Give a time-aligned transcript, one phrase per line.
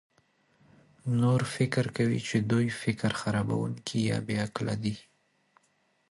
[1.19, 4.95] نور فکر کوي چې دوی فکر خرابونکي یا بې علاقه دي.